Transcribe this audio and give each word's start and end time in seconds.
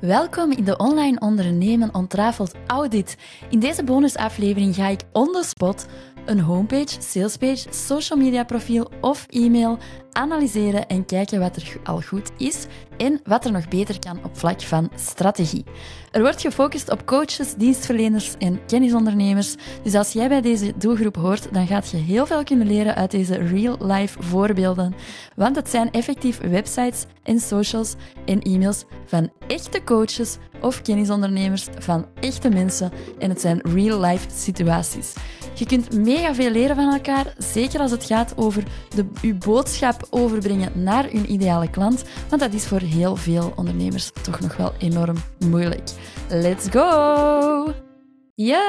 Welkom 0.00 0.52
in 0.52 0.64
de 0.64 0.76
Online 0.76 1.18
Ondernemen 1.18 1.94
Ontrafeld 1.94 2.54
Audit. 2.66 3.16
In 3.50 3.58
deze 3.58 3.84
bonusaflevering 3.84 4.74
ga 4.74 4.88
ik 4.88 5.00
on 5.12 5.32
the 5.32 5.44
spot 5.44 5.86
een 6.24 6.40
homepage, 6.40 6.96
salespage, 6.98 7.66
social 7.70 8.18
media 8.18 8.44
profiel 8.44 8.90
of 9.00 9.26
e-mail 9.28 9.78
analyseren 10.12 10.86
en 10.86 11.04
kijken 11.04 11.40
wat 11.40 11.56
er 11.56 11.76
al 11.84 12.00
goed 12.00 12.30
is 12.36 12.66
en 12.96 13.20
wat 13.24 13.44
er 13.44 13.52
nog 13.52 13.68
beter 13.68 13.98
kan 13.98 14.24
op 14.24 14.38
vlak 14.38 14.62
van 14.62 14.90
strategie. 14.94 15.64
Er 16.10 16.20
wordt 16.20 16.40
gefocust 16.40 16.90
op 16.90 17.06
coaches, 17.06 17.54
dienstverleners 17.54 18.34
en 18.38 18.64
kennisondernemers. 18.66 19.54
Dus 19.82 19.94
als 19.94 20.12
jij 20.12 20.28
bij 20.28 20.40
deze 20.40 20.72
doelgroep 20.76 21.16
hoort, 21.16 21.52
dan 21.52 21.66
gaat 21.66 21.90
je 21.90 21.96
heel 21.96 22.26
veel 22.26 22.44
kunnen 22.44 22.66
leren 22.66 22.94
uit 22.94 23.10
deze 23.10 23.34
real-life 23.34 24.22
voorbeelden. 24.22 24.94
Want 25.36 25.56
het 25.56 25.68
zijn 25.68 25.90
effectief 25.90 26.40
websites 26.40 27.06
en 27.22 27.40
socials 27.40 27.94
en 28.26 28.40
e-mails 28.40 28.84
van 29.06 29.30
echte 29.46 29.84
coaches 29.84 30.38
of 30.60 30.82
kennisondernemers 30.82 31.66
van 31.78 32.06
echte 32.20 32.48
mensen 32.48 32.92
en 33.18 33.30
het 33.30 33.40
zijn 33.40 33.60
real-life 33.60 34.26
situaties. 34.34 35.14
Je 35.54 35.66
kunt 35.66 35.98
mega 35.98 36.34
veel 36.34 36.50
leren 36.50 36.76
van 36.76 36.92
elkaar, 36.92 37.34
zeker 37.38 37.80
als 37.80 37.90
het 37.90 38.04
gaat 38.04 38.32
over 38.36 38.62
de, 38.94 39.06
uw 39.22 39.38
boodschap 39.38 39.99
overbrengen 40.10 40.82
naar 40.82 41.08
uw 41.12 41.24
ideale 41.24 41.70
klant, 41.70 42.04
want 42.28 42.42
dat 42.42 42.52
is 42.52 42.66
voor 42.66 42.80
heel 42.80 43.16
veel 43.16 43.52
ondernemers 43.56 44.10
toch 44.22 44.40
nog 44.40 44.56
wel 44.56 44.72
enorm 44.78 45.16
moeilijk. 45.38 45.90
Let's 46.28 46.66
go! 46.70 47.74
Ja, 48.34 48.62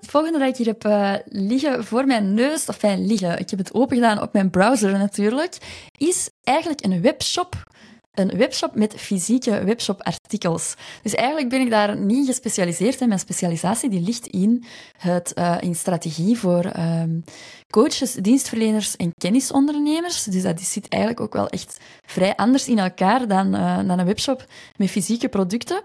het 0.00 0.10
volgende 0.10 0.38
dat 0.38 0.48
ik 0.48 0.56
hier 0.56 0.66
heb 0.66 0.84
uh, 0.84 1.14
liggen 1.24 1.84
voor 1.84 2.06
mijn 2.06 2.34
neus, 2.34 2.66
of 2.66 2.76
fijn 2.76 3.06
liggen, 3.06 3.38
ik 3.38 3.50
heb 3.50 3.58
het 3.58 3.74
open 3.74 3.96
gedaan 3.96 4.22
op 4.22 4.32
mijn 4.32 4.50
browser 4.50 4.98
natuurlijk, 4.98 5.56
is 5.96 6.30
eigenlijk 6.42 6.84
een 6.84 7.02
webshop 7.02 7.69
een 8.10 8.36
webshop 8.36 8.74
met 8.74 8.94
fysieke 8.94 9.64
webshop-artikels. 9.64 10.74
Dus 11.02 11.14
eigenlijk 11.14 11.48
ben 11.48 11.60
ik 11.60 11.70
daar 11.70 11.96
niet 11.96 12.26
gespecialiseerd. 12.26 13.00
in. 13.00 13.08
Mijn 13.08 13.20
specialisatie 13.20 13.90
die 13.90 14.00
ligt 14.00 14.26
in, 14.26 14.64
het, 14.98 15.32
uh, 15.38 15.56
in 15.60 15.74
strategie 15.74 16.38
voor 16.38 16.72
um, 16.76 17.24
coaches, 17.70 18.12
dienstverleners 18.12 18.96
en 18.96 19.10
kennisondernemers. 19.20 20.24
Dus 20.24 20.42
dat 20.42 20.60
zit 20.60 20.88
eigenlijk 20.88 21.22
ook 21.22 21.32
wel 21.32 21.48
echt 21.48 21.78
vrij 22.06 22.36
anders 22.36 22.68
in 22.68 22.78
elkaar 22.78 23.28
dan, 23.28 23.54
uh, 23.54 23.76
dan 23.76 23.98
een 23.98 24.06
webshop 24.06 24.46
met 24.76 24.90
fysieke 24.90 25.28
producten. 25.28 25.84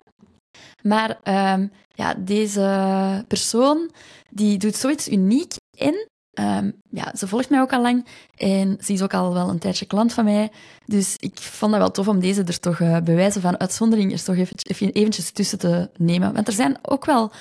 Maar 0.82 1.20
um, 1.54 1.72
ja, 1.94 2.14
deze 2.14 3.23
persoon 3.28 3.92
die 4.30 4.58
doet 4.58 4.76
zoiets 4.76 5.10
uniek 5.10 5.54
en 5.78 6.08
Um, 6.39 6.73
ja, 6.89 7.11
ze 7.17 7.28
volgt 7.28 7.50
mij 7.50 7.61
ook 7.61 7.73
al 7.73 7.81
lang 7.81 8.05
en 8.36 8.78
ze 8.81 8.94
is 8.94 9.02
ook 9.02 9.14
al 9.14 9.33
wel 9.33 9.50
een 9.50 9.59
tijdje 9.59 9.86
klant 9.86 10.14
van 10.14 10.23
mij. 10.23 10.52
Dus 10.86 11.16
ik 11.17 11.39
vond 11.39 11.72
dat 11.72 11.80
wel 11.80 11.92
tof 11.92 12.08
om 12.08 12.19
deze 12.19 12.44
er 12.44 12.59
toch 12.59 12.80
uh, 12.80 12.97
bewijzen 13.00 13.42
van 13.42 13.59
uitzondering 13.59 14.11
er 14.11 14.23
toch 14.23 14.36
even, 14.36 14.55
even, 14.55 14.92
eventjes 14.92 15.31
tussen 15.31 15.59
te 15.59 15.89
nemen. 15.97 16.33
Want 16.33 16.47
er 16.47 16.53
zijn 16.53 16.77
ook 16.81 17.05
wel, 17.05 17.31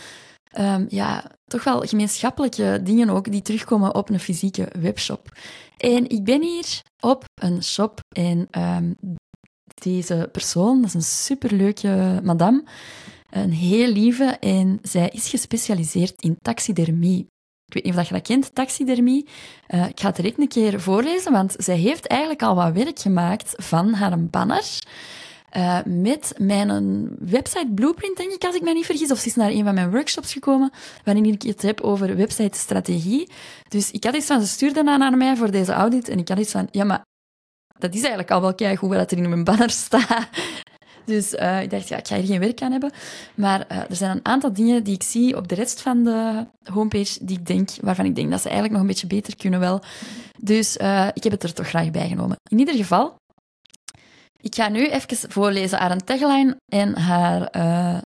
um, 0.58 0.86
ja, 0.88 1.30
toch 1.44 1.64
wel 1.64 1.80
gemeenschappelijke 1.80 2.80
dingen 2.82 3.10
ook 3.10 3.30
die 3.30 3.42
terugkomen 3.42 3.94
op 3.94 4.08
een 4.08 4.20
fysieke 4.20 4.68
webshop. 4.80 5.32
En 5.76 6.08
ik 6.08 6.24
ben 6.24 6.42
hier 6.42 6.82
op 7.00 7.24
een 7.34 7.62
shop 7.62 8.00
en 8.16 8.48
um, 8.58 8.96
deze 9.74 10.28
persoon, 10.32 10.76
dat 10.80 10.88
is 10.88 10.94
een 10.94 11.02
superleuke 11.02 12.20
madame, 12.22 12.64
een 13.30 13.52
heel 13.52 13.92
lieve 13.92 14.24
en 14.40 14.78
zij 14.82 15.08
is 15.08 15.28
gespecialiseerd 15.28 16.22
in 16.22 16.36
taxidermie. 16.42 17.26
Ik 17.74 17.82
weet 17.82 17.92
niet 17.92 18.02
of 18.02 18.08
je 18.08 18.14
dat 18.14 18.26
kent, 18.26 18.54
taxidermie. 18.54 19.26
Uh, 19.68 19.88
ik 19.88 20.00
ga 20.00 20.06
het 20.06 20.16
direct 20.16 20.38
een 20.38 20.48
keer 20.48 20.80
voorlezen, 20.80 21.32
want 21.32 21.54
zij 21.58 21.76
heeft 21.76 22.06
eigenlijk 22.06 22.42
al 22.42 22.54
wat 22.54 22.72
werk 22.72 22.98
gemaakt 22.98 23.52
van 23.56 23.92
haar 23.92 24.24
banner. 24.24 24.64
Uh, 25.56 25.78
met 25.84 26.34
mijn 26.38 27.08
website 27.18 27.70
Blueprint, 27.74 28.16
denk 28.16 28.32
ik, 28.32 28.44
als 28.44 28.54
ik 28.54 28.62
me 28.62 28.72
niet 28.72 28.86
vergis. 28.86 29.10
Of 29.10 29.18
ze 29.18 29.26
is 29.26 29.34
naar 29.34 29.50
een 29.50 29.64
van 29.64 29.74
mijn 29.74 29.90
workshops 29.90 30.32
gekomen, 30.32 30.70
waarin 31.04 31.24
ik 31.24 31.42
het 31.42 31.62
heb 31.62 31.80
over 31.80 32.16
website-strategie. 32.16 33.28
Dus 33.68 33.90
ik 33.90 34.04
had 34.04 34.14
iets 34.14 34.26
van, 34.26 34.40
ze 34.40 34.46
stuurde 34.46 34.82
naar 34.82 35.16
mij 35.16 35.36
voor 35.36 35.50
deze 35.50 35.72
audit. 35.72 36.08
En 36.08 36.18
ik 36.18 36.28
had 36.28 36.38
iets 36.38 36.52
van, 36.52 36.68
ja, 36.70 36.84
maar 36.84 37.02
dat 37.78 37.94
is 37.94 38.00
eigenlijk 38.00 38.30
al 38.30 38.40
wel 38.40 38.54
kijk 38.54 38.78
hoe 38.78 38.94
dat 38.94 39.10
er 39.10 39.18
in 39.18 39.28
mijn 39.28 39.44
banner 39.44 39.70
staat. 39.86 40.28
Dus 41.04 41.34
uh, 41.34 41.62
ik 41.62 41.70
dacht, 41.70 41.88
ja, 41.88 41.96
ik 41.96 42.08
ga 42.08 42.16
hier 42.16 42.26
geen 42.26 42.40
werk 42.40 42.62
aan 42.62 42.72
hebben. 42.72 42.90
Maar 43.34 43.66
uh, 43.72 43.78
er 43.78 43.96
zijn 43.96 44.10
een 44.10 44.24
aantal 44.24 44.52
dingen 44.52 44.84
die 44.84 44.94
ik 44.94 45.02
zie 45.02 45.36
op 45.36 45.48
de 45.48 45.54
rest 45.54 45.80
van 45.80 46.04
de 46.04 46.46
homepage 46.72 47.24
die 47.24 47.38
ik 47.38 47.46
denk, 47.46 47.68
waarvan 47.80 48.04
ik 48.04 48.14
denk 48.14 48.30
dat 48.30 48.40
ze 48.40 48.48
eigenlijk 48.48 48.72
nog 48.72 48.82
een 48.82 48.88
beetje 48.88 49.06
beter 49.06 49.36
kunnen 49.36 49.60
wel. 49.60 49.80
Dus 50.38 50.76
uh, 50.76 51.08
ik 51.12 51.22
heb 51.22 51.32
het 51.32 51.42
er 51.42 51.52
toch 51.52 51.68
graag 51.68 51.90
bij 51.90 52.08
genomen. 52.08 52.36
In 52.50 52.58
ieder 52.58 52.74
geval, 52.74 53.14
ik 54.40 54.54
ga 54.54 54.68
nu 54.68 54.88
even 54.88 55.30
voorlezen 55.30 55.78
haar 55.78 55.90
een 55.90 56.04
tagline 56.04 56.56
en 56.72 56.98
haar 56.98 57.48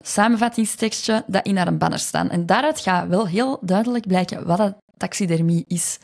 samenvattingstekstje 0.04 1.25
dat 1.26 1.47
in 1.47 1.56
haar 1.56 1.76
banner 1.76 1.98
staan. 1.98 2.31
En 2.31 2.47
daaruit 2.47 2.81
gaat 2.81 3.08
wel 3.08 3.26
heel 3.26 3.58
duidelijk 3.60 4.06
blijken 4.06 4.47
wat 4.47 4.58
dat 4.58 4.76
taxidermie 4.97 5.64
is. 5.66 5.98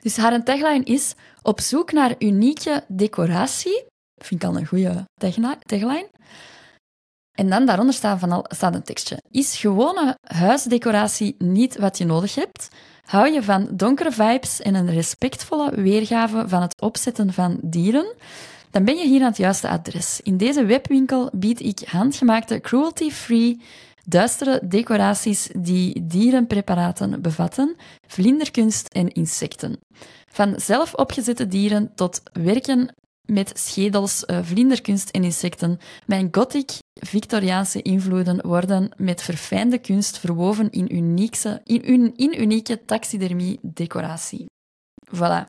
Dus 0.00 0.16
haar 0.16 0.42
tagline 0.44 0.84
is 0.84 1.14
op 1.42 1.60
zoek 1.60 1.92
naar 1.92 2.14
unieke 2.18 2.84
decoratie 2.88 3.84
Vind 4.24 4.42
ik 4.42 4.48
al 4.48 4.56
een 4.56 4.66
goede 4.66 5.06
tagline. 5.66 6.08
En 7.32 7.50
dan 7.50 7.66
daaronder 7.66 7.94
staat, 7.94 8.18
van 8.18 8.32
al, 8.32 8.44
staat 8.48 8.74
een 8.74 8.82
tekstje. 8.82 9.22
Is 9.30 9.56
gewone 9.56 10.16
huisdecoratie 10.20 11.34
niet 11.38 11.78
wat 11.78 11.98
je 11.98 12.04
nodig 12.04 12.34
hebt? 12.34 12.68
Hou 13.04 13.32
je 13.32 13.42
van 13.42 13.68
donkere 13.72 14.12
vibes 14.12 14.60
en 14.60 14.74
een 14.74 14.90
respectvolle 14.90 15.70
weergave 15.74 16.48
van 16.48 16.62
het 16.62 16.80
opzetten 16.80 17.32
van 17.32 17.58
dieren? 17.62 18.14
Dan 18.70 18.84
ben 18.84 18.96
je 18.96 19.06
hier 19.06 19.20
aan 19.20 19.28
het 19.28 19.36
juiste 19.36 19.68
adres. 19.68 20.20
In 20.22 20.36
deze 20.36 20.64
webwinkel 20.64 21.30
bied 21.32 21.60
ik 21.60 21.80
handgemaakte 21.86 22.60
cruelty-free 22.60 23.60
duistere 24.04 24.60
decoraties 24.64 25.48
die 25.58 26.06
dierenpreparaten 26.06 27.22
bevatten, 27.22 27.76
vlinderkunst 28.06 28.88
en 28.88 29.08
insecten. 29.08 29.78
Van 30.32 30.60
zelf 30.60 30.94
opgezette 30.94 31.46
dieren 31.46 31.92
tot 31.94 32.22
werken 32.32 32.94
met 33.30 33.52
schedels, 33.54 34.24
uh, 34.26 34.38
vlinderkunst 34.42 35.08
en 35.08 35.24
insecten. 35.24 35.78
Mijn 36.06 36.28
gothic 36.30 36.78
Victoriaanse 37.00 37.82
invloeden 37.82 38.46
worden 38.46 38.90
met 38.96 39.22
verfijnde 39.22 39.78
kunst 39.78 40.18
verwoven 40.18 40.70
in, 40.70 40.94
unieke, 40.96 41.60
in, 41.64 42.40
unieke 42.40 42.84
taxidermie-decoratie. 42.84 44.46
Voilà. 45.16 45.44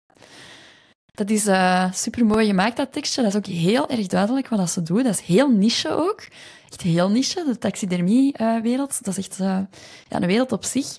Dat 1.12 1.30
is 1.30 1.48
uh, 1.48 1.92
super 1.94 2.26
mooi 2.26 2.48
gemaakt, 2.48 2.78
dat 2.78 2.94
tekstje. 2.94 3.22
Dat 3.22 3.32
is 3.32 3.38
ook 3.38 3.46
heel 3.46 3.90
erg 3.90 4.08
duidelijk 4.08 4.48
wat 4.48 4.70
ze 4.70 4.84
doen. 4.84 5.04
Dat 5.04 5.14
is 5.14 5.22
heel 5.22 5.50
niche 5.50 5.90
ook. 5.90 6.28
Echt 6.70 6.82
heel 6.82 7.10
niche, 7.10 7.44
de 7.46 7.58
taxidermie-wereld. 7.58 9.04
Dat 9.04 9.18
is 9.18 9.26
echt 9.26 9.40
uh, 9.40 9.60
ja, 10.08 10.22
een 10.22 10.28
wereld 10.28 10.52
op 10.52 10.64
zich. 10.64 10.98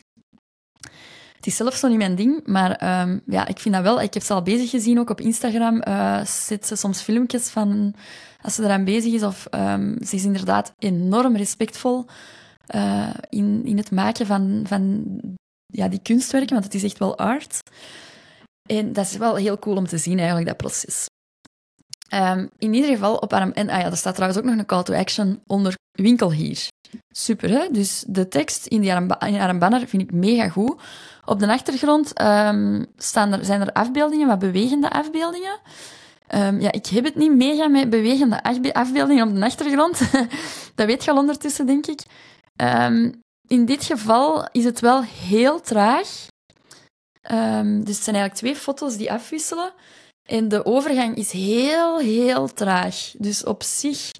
Het 1.42 1.50
is 1.50 1.56
zelf 1.56 1.74
zo 1.74 1.88
niet 1.88 1.98
mijn 1.98 2.14
ding, 2.14 2.46
maar 2.46 3.00
um, 3.02 3.22
ja, 3.26 3.46
ik 3.46 3.58
vind 3.58 3.74
dat 3.74 3.84
wel. 3.84 4.00
Ik 4.00 4.14
heb 4.14 4.22
ze 4.22 4.32
al 4.32 4.42
bezig 4.42 4.70
gezien, 4.70 4.98
ook 4.98 5.10
op 5.10 5.20
Instagram. 5.20 5.82
Uh, 5.88 6.24
zet 6.24 6.66
ze 6.66 6.76
soms 6.76 7.00
filmpjes 7.00 7.48
van 7.48 7.94
als 8.42 8.54
ze 8.54 8.62
eraan 8.62 8.84
bezig 8.84 9.12
is. 9.12 9.22
Of 9.22 9.46
um, 9.50 9.96
ze 10.04 10.16
is 10.16 10.24
inderdaad 10.24 10.72
enorm 10.78 11.36
respectvol 11.36 12.06
uh, 12.74 13.10
in, 13.28 13.64
in 13.64 13.76
het 13.76 13.90
maken 13.90 14.26
van, 14.26 14.64
van 14.66 15.04
ja, 15.66 15.88
die 15.88 16.02
kunstwerken, 16.02 16.52
want 16.52 16.64
het 16.64 16.74
is 16.74 16.84
echt 16.84 16.98
wel 16.98 17.18
art. 17.18 17.58
En 18.68 18.92
dat 18.92 19.04
is 19.04 19.16
wel 19.16 19.34
heel 19.34 19.58
cool 19.58 19.76
om 19.76 19.86
te 19.86 19.98
zien, 19.98 20.16
eigenlijk, 20.16 20.46
dat 20.46 20.56
proces. 20.56 21.06
Um, 22.14 22.50
in 22.58 22.74
ieder 22.74 22.90
geval, 22.90 23.16
op 23.16 23.30
haar... 23.30 23.50
En 23.50 23.68
ah 23.68 23.80
ja, 23.80 23.90
er 23.90 23.96
staat 23.96 24.14
trouwens 24.14 24.42
ook 24.42 24.48
nog 24.48 24.58
een 24.58 24.66
call 24.66 24.82
to 24.82 24.94
action 24.94 25.40
onder 25.46 25.74
winkel 25.92 26.32
hier. 26.32 26.68
Super, 27.10 27.50
hè? 27.50 27.68
Dus 27.70 28.04
de 28.06 28.28
tekst 28.28 28.66
in, 28.66 28.80
die 28.80 28.90
in 28.90 29.58
banner 29.58 29.86
vind 29.86 30.02
ik 30.02 30.12
mega 30.12 30.48
goed. 30.48 30.80
Op 31.24 31.38
de 31.38 31.48
achtergrond 31.48 32.20
um, 32.20 32.86
staan 32.96 33.32
er, 33.32 33.44
zijn 33.44 33.60
er 33.60 33.72
afbeeldingen, 33.72 34.28
wat 34.28 34.38
bewegende 34.38 34.90
afbeeldingen. 34.90 35.60
Um, 36.34 36.60
ja, 36.60 36.72
ik 36.72 36.86
heb 36.86 37.04
het 37.04 37.14
niet 37.14 37.36
mega 37.36 37.68
met 37.68 37.90
bewegende 37.90 38.42
afbeeldingen 38.72 39.28
op 39.28 39.34
de 39.34 39.44
achtergrond. 39.44 39.98
dat 40.74 40.86
weet 40.86 41.04
je 41.04 41.10
al 41.10 41.16
ondertussen, 41.16 41.66
denk 41.66 41.86
ik. 41.86 42.00
Um, 42.56 43.20
in 43.46 43.64
dit 43.64 43.84
geval 43.84 44.48
is 44.52 44.64
het 44.64 44.80
wel 44.80 45.02
heel 45.02 45.60
traag. 45.60 46.26
dus 47.84 47.96
het 47.96 48.04
zijn 48.04 48.16
eigenlijk 48.16 48.34
twee 48.34 48.56
foto's 48.56 48.96
die 48.96 49.12
afwisselen. 49.12 49.72
En 50.28 50.48
de 50.48 50.64
overgang 50.64 51.16
is 51.16 51.30
heel, 51.30 51.98
heel 51.98 52.52
traag. 52.52 53.12
Dus 53.18 53.44
op 53.44 53.62
zich 53.62 54.10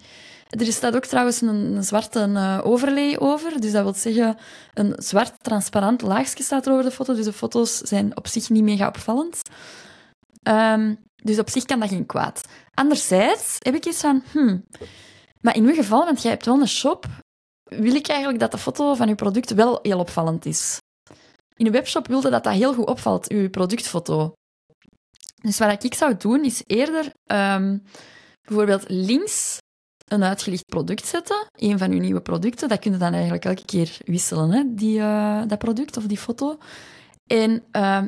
er 0.61 0.73
staat 0.73 0.95
ook 0.95 1.07
trouwens 1.07 1.41
een, 1.41 1.49
een 1.49 1.85
zwarte 1.85 2.29
uh, 2.29 2.61
overlay 2.63 3.17
over. 3.19 3.61
Dus 3.61 3.73
dat 3.73 3.83
wil 3.83 3.95
zeggen, 3.95 4.37
een 4.75 4.95
zwart 4.97 5.33
transparant 5.43 6.03
laagje 6.03 6.43
staat 6.43 6.67
er 6.67 6.73
over 6.73 6.85
de 6.85 6.91
foto. 6.91 7.15
Dus 7.15 7.25
de 7.25 7.33
foto's 7.33 7.79
zijn 7.79 8.17
op 8.17 8.27
zich 8.27 8.51
niet 8.51 8.63
mega 8.63 8.87
opvallend. 8.87 9.43
Um, 10.49 10.99
dus 11.23 11.39
op 11.39 11.51
zich 11.51 11.65
kan 11.65 11.81
dat 11.81 11.89
geen 11.89 12.07
kwaad. 12.07 12.49
Anderzijds 12.75 13.57
heb 13.59 13.75
ik 13.75 13.87
iets 13.87 14.01
van, 14.01 14.23
hmm, 14.33 14.67
maar 15.41 15.57
in 15.57 15.65
uw 15.65 15.75
geval, 15.75 16.05
want 16.05 16.23
jij 16.23 16.31
hebt 16.31 16.47
wel 16.47 16.61
een 16.61 16.69
shop, 16.69 17.07
wil 17.63 17.95
ik 17.95 18.09
eigenlijk 18.09 18.39
dat 18.41 18.51
de 18.51 18.59
foto 18.59 18.95
van 18.95 19.09
uw 19.09 19.15
product 19.15 19.55
wel 19.55 19.79
heel 19.83 19.99
opvallend 19.99 20.47
is. 20.47 20.79
In 21.57 21.67
een 21.67 21.73
webshop 21.73 22.07
wilde 22.07 22.31
dat 22.31 22.45
dat 22.45 22.53
heel 22.53 22.75
goed 22.75 22.87
opvalt, 22.87 23.29
uw 23.29 23.51
productfoto. 23.51 24.33
Dus 25.43 25.59
wat 25.59 25.85
ik 25.85 25.95
zou 25.95 26.17
doen, 26.17 26.45
is 26.45 26.63
eerder 26.67 27.13
um, 27.27 27.83
bijvoorbeeld 28.43 28.85
links 28.89 29.59
een 30.13 30.25
uitgelicht 30.25 30.67
product 30.67 31.07
zetten, 31.07 31.47
een 31.53 31.79
van 31.79 31.91
uw 31.91 31.99
nieuwe 31.99 32.21
producten. 32.21 32.69
Dat 32.69 32.79
kun 32.79 32.93
je 32.93 32.99
dan 32.99 33.13
eigenlijk 33.13 33.45
elke 33.45 33.65
keer 33.65 33.99
wisselen, 34.05 34.51
hè, 34.51 34.63
die, 34.67 34.99
uh, 34.99 35.43
dat 35.47 35.59
product 35.59 35.97
of 35.97 36.07
die 36.07 36.19
foto. 36.19 36.59
En 37.27 37.63
uh, 37.73 38.03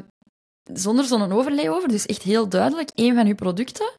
zonder 0.72 1.04
zo'n 1.04 1.32
overlay 1.32 1.68
over, 1.68 1.88
dus 1.88 2.06
echt 2.06 2.22
heel 2.22 2.48
duidelijk, 2.48 2.90
één 2.94 3.14
van 3.14 3.26
uw 3.26 3.34
producten. 3.34 3.92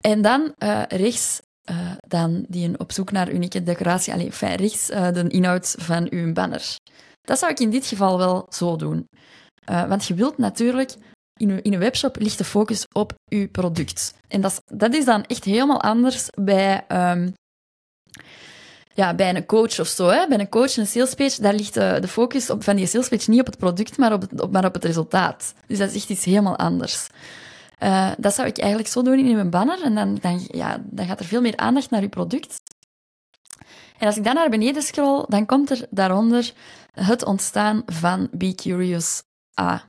En 0.00 0.22
dan 0.22 0.54
uh, 0.58 0.82
rechts 0.88 1.40
uh, 1.70 1.92
dan 2.08 2.44
die 2.48 2.78
op 2.78 2.92
zoek 2.92 3.10
naar 3.10 3.32
unieke 3.32 3.62
decoratie. 3.62 4.12
Alleen, 4.12 4.56
rechts 4.56 4.86
de 4.86 5.24
inhoud 5.28 5.74
van 5.78 6.06
uw 6.10 6.32
banner. 6.32 6.76
Dat 7.20 7.38
zou 7.38 7.52
ik 7.52 7.60
in 7.60 7.70
dit 7.70 7.86
geval 7.86 8.18
wel 8.18 8.46
zo 8.48 8.76
doen. 8.76 9.08
want 9.64 10.06
je 10.06 10.14
wilt 10.14 10.38
natuurlijk 10.38 10.94
in 11.36 11.50
een, 11.50 11.62
in 11.62 11.78
webshop 11.78 12.16
ligt 12.16 12.38
de 12.38 12.44
focus 12.44 12.86
op 12.92 13.14
uw 13.28 13.48
product. 13.48 14.14
En 14.28 14.40
dat 14.40 14.50
is, 14.50 14.60
dat 14.78 14.94
is 14.94 15.04
dan 15.04 15.24
echt 15.24 15.44
helemaal 15.44 15.80
anders 15.80 16.28
bij, 16.40 16.84
um, 16.88 17.34
ja, 18.94 19.14
bij 19.14 19.34
een 19.34 19.46
coach 19.46 19.80
of 19.80 19.86
zo. 19.86 20.08
Hè? 20.08 20.26
Bij 20.28 20.38
een 20.38 20.48
coach, 20.48 20.76
een 20.76 20.86
salespage, 20.86 21.42
daar 21.42 21.54
ligt 21.54 21.74
de, 21.74 21.98
de 22.00 22.08
focus 22.08 22.50
op, 22.50 22.64
van 22.64 22.76
die 22.76 22.86
salespage 22.86 23.30
niet 23.30 23.40
op 23.40 23.46
het 23.46 23.58
product, 23.58 23.98
maar 23.98 24.12
op 24.12 24.20
het, 24.20 24.40
op, 24.40 24.52
maar 24.52 24.64
op 24.64 24.74
het 24.74 24.84
resultaat. 24.84 25.54
Dus 25.66 25.78
dat 25.78 25.88
is 25.88 25.94
echt 25.94 26.10
iets 26.10 26.24
helemaal 26.24 26.56
anders. 26.56 27.06
Uh, 27.82 28.10
dat 28.18 28.34
zou 28.34 28.48
ik 28.48 28.58
eigenlijk 28.58 28.90
zo 28.90 29.02
doen 29.02 29.18
in 29.18 29.34
mijn 29.34 29.50
banner. 29.50 29.82
En 29.82 29.94
dan, 29.94 30.14
dan, 30.20 30.46
ja, 30.50 30.82
dan 30.84 31.06
gaat 31.06 31.20
er 31.20 31.26
veel 31.26 31.40
meer 31.40 31.56
aandacht 31.56 31.90
naar 31.90 32.02
uw 32.02 32.08
product. 32.08 32.60
En 33.98 34.06
als 34.06 34.16
ik 34.16 34.24
dan 34.24 34.34
naar 34.34 34.50
beneden 34.50 34.82
scroll, 34.82 35.24
dan 35.28 35.46
komt 35.46 35.70
er 35.70 35.86
daaronder 35.90 36.52
het 36.92 37.24
ontstaan 37.24 37.82
van 37.86 38.28
Be 38.32 38.54
Curious 38.54 39.22
A. 39.60 39.84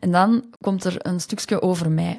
En 0.00 0.10
dan 0.10 0.44
komt 0.60 0.84
er 0.84 0.94
een 0.98 1.20
stukje 1.20 1.62
over 1.62 1.90
mij. 1.90 2.16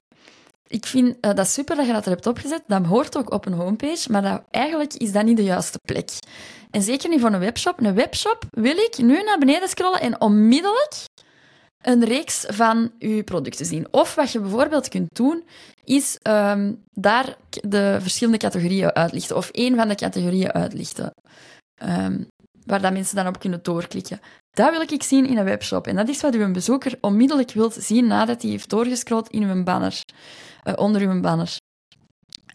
Ik 0.68 0.86
vind 0.86 1.18
uh, 1.22 1.34
dat 1.34 1.48
super 1.48 1.76
dat 1.76 1.86
je 1.86 1.94
dat 1.94 2.06
er 2.06 2.12
hebt 2.12 2.28
opgezet. 2.28 2.64
Dat 2.68 2.86
hoort 2.86 3.18
ook 3.18 3.32
op 3.32 3.46
een 3.46 3.54
homepage, 3.54 4.12
maar 4.12 4.22
dat, 4.22 4.44
eigenlijk 4.52 4.94
is 4.94 5.12
dat 5.12 5.26
niet 5.26 5.38
de 5.38 5.44
juiste 5.44 5.80
plek. 5.88 6.10
En 6.70 6.82
zeker 6.82 7.10
niet 7.10 7.20
voor 7.20 7.34
een 7.34 7.40
webshop. 7.40 7.80
Een 7.80 7.94
webshop 7.94 8.46
wil 8.50 8.78
ik 8.78 8.98
nu 8.98 9.24
naar 9.24 9.38
beneden 9.38 9.70
scrollen 9.70 10.02
en 10.02 10.22
onmiddellijk 10.22 11.06
een 11.82 12.06
reeks 12.06 12.46
van 12.48 12.92
uw 13.00 13.24
producten 13.24 13.66
zien. 13.66 13.88
Of 13.92 14.16
wat 14.16 14.32
je 14.32 14.40
bijvoorbeeld 14.40 14.88
kunt 14.88 15.16
doen, 15.16 15.44
is 15.84 16.18
um, 16.24 16.84
daar 16.94 17.36
de 17.62 17.98
verschillende 18.02 18.38
categorieën 18.40 18.94
uitlichten. 18.94 19.36
Of 19.36 19.50
één 19.50 19.76
van 19.76 19.88
de 19.88 19.96
categorieën 19.96 20.52
uitlichten. 20.52 21.12
Um, 21.84 22.28
waar 22.66 22.82
dat 22.82 22.94
mensen 22.94 23.16
dan 23.16 23.28
op 23.28 23.40
kunnen 23.40 23.64
doorklikken. 23.64 24.20
Dat 24.52 24.72
wil 24.72 24.82
ik 24.82 25.04
zien 25.04 25.26
in 25.28 25.38
een 25.38 25.46
webshop. 25.46 25.88
En 25.88 25.96
dat 25.96 26.10
is 26.10 26.22
wat 26.22 26.36
uw 26.36 26.52
bezoeker 26.52 26.98
onmiddellijk 27.02 27.52
wilt 27.52 27.74
zien 27.74 28.08
nadat 28.08 28.42
hij 28.42 28.52
heeft 28.52 28.70
doorgescrollt 28.70 29.30
in 29.30 29.44
uw 29.44 29.64
banner, 29.64 30.02
uh, 30.64 30.74
onder 30.76 31.02
uw 31.02 31.22
banner. 31.22 31.58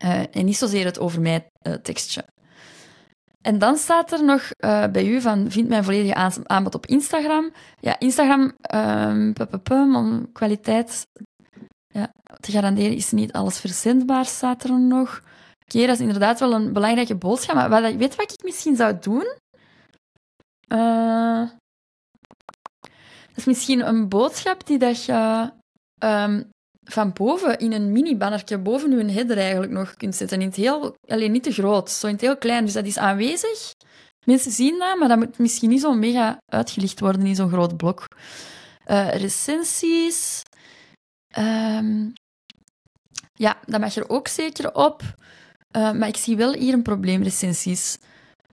Uh, 0.04 0.20
en 0.30 0.44
niet 0.44 0.56
zozeer 0.56 0.84
het 0.84 0.98
over 0.98 1.20
mij 1.20 1.50
uh, 1.62 1.72
tekstje. 1.72 2.24
En 3.40 3.58
dan 3.58 3.76
staat 3.76 4.12
er 4.12 4.24
nog 4.24 4.48
bij 4.92 5.06
u 5.06 5.20
van, 5.20 5.50
vind 5.50 5.68
mijn 5.68 5.84
volledige 5.84 6.44
aanbod 6.46 6.74
op 6.74 6.86
Instagram. 6.86 7.52
Ja, 7.80 7.98
Instagram, 7.98 8.52
um, 8.74 9.94
om 9.94 10.32
kwaliteit 10.32 11.06
ja, 11.88 12.12
te 12.40 12.50
garanderen 12.50 12.96
is 12.96 13.10
niet 13.10 13.32
alles 13.32 13.58
verzendbaar, 13.58 14.24
staat 14.24 14.64
er 14.64 14.80
nog. 14.80 15.20
Oké, 15.64 15.86
dat 15.86 15.94
is 15.94 16.00
inderdaad 16.00 16.40
wel 16.40 16.52
een 16.52 16.72
belangrijke 16.72 17.14
boodschap. 17.14 17.54
Maar 17.54 17.96
weet 17.96 18.16
wat 18.16 18.32
ik 18.32 18.42
misschien 18.42 18.76
zou 18.76 18.96
doen? 19.00 19.26
Uh, 20.72 21.48
dat 23.00 23.36
is 23.36 23.44
misschien 23.44 23.86
een 23.86 24.08
boodschap 24.08 24.66
die 24.66 24.78
dat 24.78 25.04
je 25.04 25.50
um, 26.04 26.48
van 26.84 27.12
boven 27.12 27.58
in 27.58 27.72
een 27.72 27.92
mini-bannertje 27.92 28.58
boven 28.58 29.06
je 29.06 29.12
header 29.12 29.38
eigenlijk 29.38 29.72
nog 29.72 29.94
kunt 29.94 30.14
zetten. 30.14 30.40
In 30.40 30.46
het 30.46 30.56
heel, 30.56 30.94
alleen 31.06 31.32
niet 31.32 31.42
te 31.42 31.52
groot, 31.52 31.90
zo 31.90 32.06
in 32.06 32.12
het 32.12 32.22
heel 32.22 32.38
klein. 32.38 32.64
Dus 32.64 32.74
dat 32.74 32.86
is 32.86 32.98
aanwezig. 32.98 33.70
Mensen 34.24 34.52
zien 34.52 34.78
dat, 34.78 34.98
maar 34.98 35.08
dat 35.08 35.18
moet 35.18 35.38
misschien 35.38 35.68
niet 35.68 35.80
zo 35.80 35.94
mega 35.94 36.38
uitgelicht 36.52 37.00
worden 37.00 37.26
in 37.26 37.34
zo'n 37.34 37.50
groot 37.50 37.76
blok. 37.76 38.04
Uh, 38.86 39.14
recensies. 39.14 40.42
Um, 41.38 42.12
ja, 43.34 43.58
dat 43.64 43.80
mag 43.80 43.96
er 43.96 44.08
ook 44.08 44.28
zeker 44.28 44.74
op. 44.74 45.02
Uh, 45.76 45.92
maar 45.92 46.08
ik 46.08 46.16
zie 46.16 46.36
wel 46.36 46.52
hier 46.52 46.72
een 46.72 46.82
probleem, 46.82 47.22
recensies. 47.22 47.98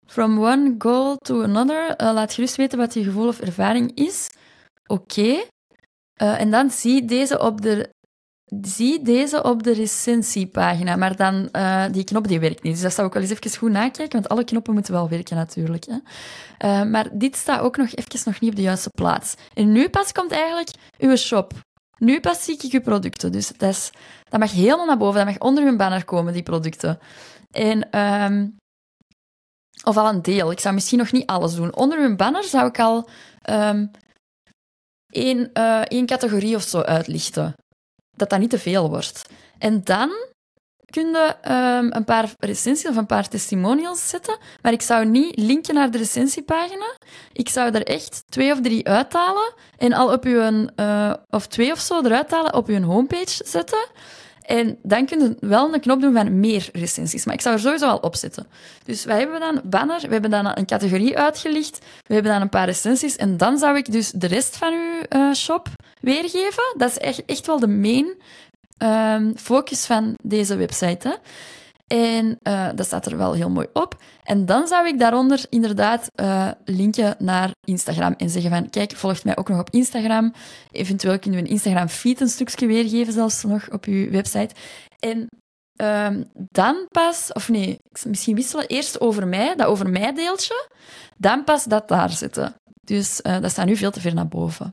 From 0.06 0.40
one 0.40 0.76
goal 0.78 1.16
to 1.16 1.42
another. 1.42 2.02
Uh, 2.02 2.14
laat 2.14 2.34
gerust 2.34 2.56
weten 2.56 2.78
wat 2.78 2.94
je 2.94 3.04
gevoel 3.04 3.28
of 3.28 3.40
ervaring 3.40 3.92
is. 3.96 4.30
Oké. 4.86 5.22
Uh, 6.22 6.40
en 6.40 6.52
dan 6.52 6.70
zie 6.70 7.06
deze 7.06 7.40
op 7.40 7.62
de 7.62 7.90
zie 8.62 9.02
deze 9.02 9.44
op 9.44 9.64
de 9.64 9.74
recensiepagina, 9.74 10.96
maar 10.96 11.16
dan, 11.16 11.50
uh, 11.52 11.86
die 11.92 12.04
knop 12.04 12.28
die 12.28 12.40
werkt 12.40 12.64
niet. 12.64 12.74
Dus 12.74 12.82
dat 12.82 12.94
zou 12.94 13.08
ik 13.08 13.14
wel 13.14 13.22
eens 13.22 13.32
even 13.32 13.58
goed 13.58 13.72
nakijken, 13.72 14.12
want 14.12 14.30
alle 14.30 14.44
knoppen 14.44 14.74
moeten 14.74 14.94
wel 14.94 15.10
werken 15.10 15.36
natuurlijk. 15.36 15.86
Hè. 15.88 16.86
Maar 16.86 17.10
dit 17.12 17.36
staat 17.36 17.62
ook 17.62 17.78
nog 17.78 17.94
even 17.94 18.22
nog 18.26 18.40
niet 18.40 18.50
op 18.50 18.56
de 18.56 18.62
juiste 18.62 18.90
plaats. 18.90 19.36
En 19.54 19.72
nu 19.72 19.90
pas 19.90 20.12
komt 20.12 20.32
eigenlijk 20.32 20.70
uw 20.98 21.16
shop. 21.16 21.54
Nu 21.98 22.20
pas 22.20 22.44
zie 22.44 22.58
ik 22.62 22.74
uw 22.74 22.82
producten. 22.82 23.32
Dus 23.32 23.52
dat, 23.58 23.70
is, 23.70 23.92
dat 24.30 24.40
mag 24.40 24.52
helemaal 24.52 24.86
naar 24.86 24.98
boven, 24.98 25.26
dat 25.26 25.26
mag 25.26 25.40
onder 25.40 25.64
uw 25.64 25.76
banner 25.76 26.06
komen, 26.06 26.34
die 26.34 26.44
producten. 26.44 27.00
En 27.52 28.00
um, 28.00 28.56
of 29.84 29.98
al 29.98 30.10
een 30.10 30.22
deel. 30.22 30.52
Ik 30.52 30.60
zou 30.60 30.74
misschien 30.74 30.98
nog 30.98 31.12
niet 31.12 31.26
alles 31.26 31.56
doen. 31.56 31.76
Onder 31.76 32.00
mijn 32.00 32.18
banner 32.18 32.44
zou 32.44 32.68
ik 32.68 32.80
al 32.80 33.10
um, 33.50 33.92
één, 35.10 35.50
uh, 35.54 35.82
één 35.82 36.06
categorie 36.06 36.56
of 36.56 36.64
zo 36.64 36.80
uitlichten. 36.82 37.54
Dat 38.18 38.30
dat 38.30 38.40
niet 38.40 38.50
te 38.50 38.60
veel 38.60 38.90
wordt. 38.90 39.30
En 39.58 39.84
dan 39.84 40.12
kun 40.86 41.08
je 41.08 41.36
um, 41.48 41.92
een 41.94 42.04
paar 42.04 42.34
recensies 42.40 42.90
of 42.90 42.96
een 42.96 43.06
paar 43.06 43.28
testimonials 43.28 44.10
zetten. 44.10 44.38
Maar 44.62 44.72
ik 44.72 44.82
zou 44.82 45.06
niet 45.06 45.38
linken 45.38 45.74
naar 45.74 45.92
de 45.92 45.98
recensiepagina. 45.98 46.98
Ik 47.32 47.50
zou 47.50 47.72
er 47.72 47.84
echt 47.84 48.24
twee 48.30 48.52
of 48.52 48.62
drie 48.62 48.88
uithalen 48.88 49.54
en 49.78 49.94
al 49.94 50.12
op 50.12 50.24
uw, 50.24 50.68
uh, 50.76 51.14
of 51.30 51.48
twee 51.48 51.72
of 51.72 51.80
zo 51.80 52.02
eruit 52.02 52.32
halen 52.32 52.54
op 52.54 52.68
uw 52.68 52.82
homepage 52.82 53.42
zetten. 53.46 53.86
En 54.44 54.78
dan 54.84 55.06
kun 55.06 55.20
je 55.20 55.36
wel 55.40 55.74
een 55.74 55.80
knop 55.80 56.02
doen 56.02 56.14
van 56.14 56.40
meer 56.40 56.70
recensies. 56.74 57.26
Maar 57.26 57.34
ik 57.34 57.42
zou 57.42 57.56
er 57.56 57.62
sowieso 57.62 57.88
al 57.88 57.98
op 57.98 58.16
zetten. 58.16 58.48
Dus 58.86 59.06
wij 59.06 59.18
hebben 59.20 59.40
dan 59.40 59.62
banner, 59.64 60.02
we 60.02 60.12
hebben 60.12 60.32
dan 60.32 60.52
een 60.54 60.66
categorie 60.66 61.18
uitgelicht, 61.18 61.80
we 62.08 62.14
hebben 62.14 62.32
dan 62.32 62.42
een 62.42 62.50
paar 62.50 62.66
recensies. 62.66 63.16
En 63.16 63.38
dan 63.38 63.58
zou 63.58 63.78
ik 63.78 63.92
dus 63.92 64.12
de 64.12 64.28
rest 64.28 64.58
van 64.58 64.74
uw 64.74 65.20
uh, 65.20 65.34
shop 65.34 65.68
weergeven. 66.00 66.64
Dat 66.78 66.90
is 66.90 66.98
echt, 66.98 67.26
echt 67.26 67.46
wel 67.46 67.60
de 67.60 67.68
main 67.68 68.16
um, 68.78 69.38
focus 69.38 69.86
van 69.86 70.14
deze 70.24 70.56
website. 70.56 71.20
En 71.94 72.40
uh, 72.44 72.70
dat 72.76 72.86
staat 72.86 73.06
er 73.06 73.18
wel 73.18 73.34
heel 73.34 73.50
mooi 73.50 73.68
op. 73.74 73.98
En 74.24 74.46
dan 74.46 74.68
zou 74.68 74.88
ik 74.88 75.00
daaronder 75.00 75.46
inderdaad 75.50 76.08
uh, 76.16 76.52
linken 76.66 77.16
naar 77.20 77.52
Instagram 77.64 78.14
en 78.18 78.30
zeggen 78.30 78.52
van, 78.52 78.70
kijk, 78.70 78.92
volg 78.96 79.24
mij 79.24 79.38
ook 79.38 79.50
nog 79.50 79.60
op 79.60 79.70
Instagram. 79.70 80.34
Eventueel 80.72 81.20
kunnen 81.20 81.40
we 81.40 81.46
een 81.46 81.52
Instagram-feed 81.52 82.22
een 82.22 82.28
stukje 82.28 82.68
weergeven, 82.68 83.14
zelfs 83.14 83.44
nog 83.44 83.72
op 83.72 83.86
uw 83.86 84.10
website. 84.10 84.56
En 85.00 85.28
um, 85.76 86.30
dan 86.34 86.86
pas, 86.92 87.32
of 87.34 87.50
nee, 87.50 87.78
misschien 88.08 88.36
wisselen, 88.36 88.68
eerst 88.68 89.02
over 89.02 89.28
mij, 89.28 89.56
dat 89.56 89.68
over 89.68 89.90
mij 89.90 90.14
deeltje, 90.14 90.70
dan 91.18 91.44
pas 91.44 91.64
dat 91.64 91.88
daar 91.88 92.10
zetten. 92.10 92.56
Dus 92.82 93.20
uh, 93.24 93.42
dat 93.42 93.52
staat 93.52 93.66
nu 93.66 93.76
veel 93.76 93.92
te 93.92 94.02
ver 94.02 94.14
naar 94.14 94.28
boven. 94.28 94.70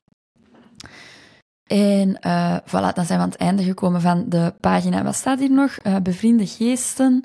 En 1.71 2.17
uh, 2.25 2.57
voilà, 2.65 2.93
dan 2.93 3.05
zijn 3.05 3.19
we 3.19 3.23
aan 3.23 3.29
het 3.29 3.35
einde 3.35 3.63
gekomen 3.63 4.01
van 4.01 4.25
de 4.27 4.53
pagina. 4.59 5.03
Wat 5.03 5.15
staat 5.15 5.39
hier 5.39 5.51
nog? 5.51 5.77
Uh, 5.83 5.95
bevriende 6.03 6.47
geesten. 6.47 7.23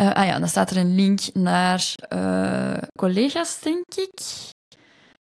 Uh, 0.00 0.12
ah 0.12 0.26
ja, 0.26 0.38
dan 0.38 0.48
staat 0.48 0.70
er 0.70 0.76
een 0.76 0.94
link 0.94 1.20
naar 1.32 1.94
collega's, 2.98 3.60
denk 3.60 3.94
ik. 3.94 4.20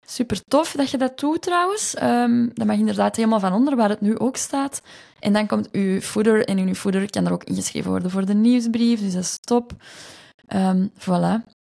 Super 0.07 0.41
tof 0.47 0.71
dat 0.71 0.89
je 0.89 0.97
dat 0.97 1.19
doet 1.19 1.41
trouwens. 1.41 1.95
Um, 2.03 2.51
dat 2.53 2.67
mag 2.67 2.77
inderdaad 2.77 3.15
helemaal 3.15 3.39
van 3.39 3.53
onder, 3.53 3.75
waar 3.75 3.89
het 3.89 4.01
nu 4.01 4.19
ook 4.19 4.37
staat. 4.37 4.81
En 5.19 5.33
dan 5.33 5.47
komt 5.47 5.71
uw 5.71 5.99
footer. 5.99 6.45
En 6.45 6.57
in 6.57 6.67
uw 6.67 6.73
footer 6.73 7.09
kan 7.09 7.25
er 7.25 7.33
ook 7.33 7.43
ingeschreven 7.43 7.89
worden 7.89 8.11
voor 8.11 8.25
de 8.25 8.33
nieuwsbrief. 8.33 8.99
Dus 8.99 9.13
dat 9.13 9.23
is 9.23 9.37
top. 9.39 9.71
Um, 10.53 10.91
voilà. 10.99 11.54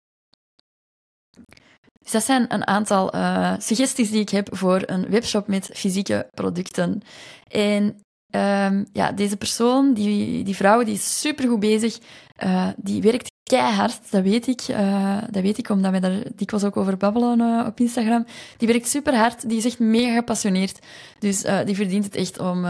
Dus 2.02 2.12
dat 2.12 2.24
zijn 2.24 2.44
een 2.48 2.66
aantal 2.66 3.14
uh, 3.14 3.52
suggesties 3.58 4.10
die 4.10 4.20
ik 4.20 4.28
heb 4.28 4.48
voor 4.50 4.82
een 4.86 5.08
webshop 5.08 5.46
met 5.46 5.70
fysieke 5.74 6.26
producten. 6.30 7.00
En 7.48 7.82
um, 8.30 8.86
ja, 8.92 9.12
deze 9.12 9.36
persoon, 9.36 9.94
die, 9.94 10.44
die 10.44 10.56
vrouw, 10.56 10.84
die 10.84 10.94
is 10.94 11.20
supergoed 11.20 11.60
bezig. 11.60 11.98
Uh, 12.44 12.68
die 12.76 13.02
werkt 13.02 13.30
keihard, 13.42 14.10
dat 14.10 14.22
weet 14.22 14.46
ik. 14.46 14.68
Uh, 14.68 15.18
dat 15.30 15.42
weet 15.42 15.58
ik 15.58 15.68
omdat 15.68 15.92
we 15.92 16.00
daar 16.00 16.22
dikwijls 16.34 16.66
ook 16.66 16.76
over 16.76 16.96
babbelen 16.96 17.66
op 17.66 17.80
Instagram. 17.80 18.26
Die 18.56 18.68
werkt 18.68 18.88
super 18.88 19.16
hard, 19.16 19.48
die 19.48 19.58
is 19.58 19.64
echt 19.64 19.78
mega 19.78 20.14
gepassioneerd. 20.14 20.78
Dus 21.18 21.44
die 21.64 21.76
verdient 21.76 22.04
het 22.04 22.14
echt 22.14 22.38
om, 22.38 22.66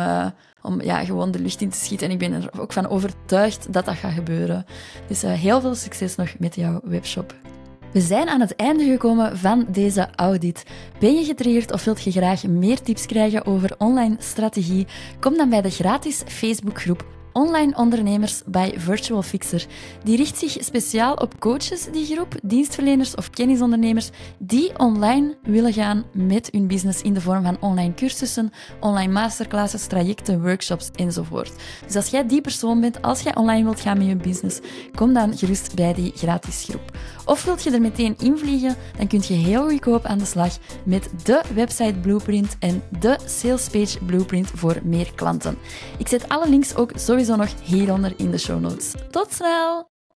om 0.63 0.81
ja, 0.81 1.05
gewoon 1.05 1.31
de 1.31 1.39
lucht 1.39 1.61
in 1.61 1.71
te 1.71 1.79
schieten. 1.79 2.07
En 2.07 2.13
ik 2.13 2.19
ben 2.19 2.33
er 2.33 2.61
ook 2.61 2.73
van 2.73 2.89
overtuigd 2.89 3.73
dat 3.73 3.85
dat 3.85 3.95
gaat 3.95 4.13
gebeuren. 4.13 4.67
Dus 5.09 5.23
heel 5.23 5.61
veel 5.61 5.75
succes 5.75 6.17
nog 6.17 6.39
met 6.39 6.55
jouw 6.55 6.81
webshop. 6.85 7.35
We 7.93 8.01
zijn 8.01 8.29
aan 8.29 8.41
het 8.41 8.57
einde 8.57 8.85
gekomen 8.85 9.39
van 9.39 9.67
deze 9.69 10.09
audit. 10.15 10.65
Ben 10.99 11.15
je 11.15 11.25
getriggerd 11.25 11.73
of 11.73 11.85
wilt 11.85 12.03
je 12.03 12.11
graag 12.11 12.47
meer 12.47 12.83
tips 12.83 13.07
krijgen 13.07 13.47
over 13.47 13.75
online 13.79 14.17
strategie? 14.19 14.87
Kom 15.21 15.37
dan 15.37 15.49
bij 15.49 15.63
de 15.63 15.71
gratis 15.71 16.23
Facebookgroep 16.27 17.05
Online 17.33 17.77
Ondernemers 17.77 18.43
bij 18.47 18.75
Virtual 18.77 19.23
Fixer. 19.23 19.67
Die 20.05 20.17
richt 20.17 20.39
zich 20.39 20.57
speciaal 20.61 21.15
op 21.15 21.39
coaches, 21.39 21.89
die 21.93 22.07
groep, 22.07 22.35
dienstverleners 22.43 23.15
of 23.15 23.31
kennisondernemers 23.31 24.11
die 24.39 24.79
online 24.79 25.37
willen 25.43 25.73
gaan 25.73 26.05
met 26.13 26.49
hun 26.53 26.67
business 26.67 27.03
in 27.03 27.15
de 27.15 27.21
vorm 27.21 27.43
van 27.43 27.57
online 27.61 27.95
cursussen, 27.95 28.51
online 28.81 29.13
masterclasses, 29.13 29.87
trajecten, 29.87 30.43
workshops 30.43 30.91
enzovoort. 30.95 31.53
Dus 31.87 31.97
als 31.97 32.09
jij 32.09 32.27
die 32.27 32.41
persoon 32.41 32.81
bent, 32.81 33.03
als 33.03 33.21
jij 33.21 33.37
online 33.37 33.65
wilt 33.65 33.81
gaan 33.81 33.99
met 33.99 34.07
je 34.07 34.17
business, 34.17 34.61
kom 34.95 35.13
dan 35.13 35.39
gerust 35.39 35.75
bij 35.75 35.95
die 35.95 36.13
gratis 36.15 36.65
groep. 36.69 36.99
Of 37.25 37.45
wilt 37.45 37.63
je 37.63 37.71
er 37.71 37.81
meteen 37.81 38.15
invliegen, 38.19 38.77
dan 38.97 39.07
kun 39.07 39.23
je 39.27 39.35
heel 39.35 39.69
goedkoop 39.69 40.05
aan 40.05 40.19
de 40.19 40.25
slag 40.25 40.59
met 40.85 41.11
de 41.25 41.41
website 41.55 41.99
blueprint 42.01 42.57
en 42.59 42.83
de 43.01 43.19
salespage 43.25 44.05
blueprint 44.05 44.51
voor 44.55 44.81
meer 44.83 45.13
klanten. 45.15 45.59
Ik 45.99 46.09
zet 46.09 46.29
alle 46.29 46.49
links 46.49 46.75
ook 46.75 46.93
sowieso 47.25 47.37
nog 47.37 47.63
hieronder 47.63 48.15
in 48.17 48.31
de 48.31 48.39
show 48.39 48.61
notes. 48.61 48.95
Tot 49.11 49.33
snel! 49.33 49.92